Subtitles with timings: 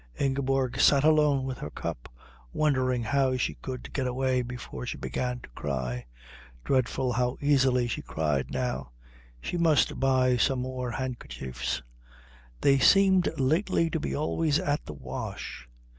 [0.19, 2.11] Ingeborg sat alone with her cup,
[2.53, 6.07] wondering how she could get away before she began to cry.
[6.63, 8.93] Dreadful how easily she cried now.
[9.41, 11.83] She must buy some more handkerchiefs.
[12.61, 15.69] They seemed lately to be always at the wash.